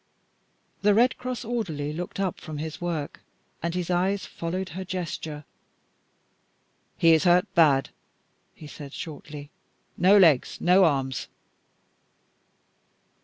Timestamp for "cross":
1.19-1.45